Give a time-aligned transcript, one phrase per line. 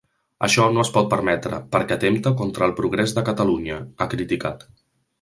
[0.45, 4.71] Això no es pot permetre, perquè atempta contra el progrés de Catalunya, ha criticat.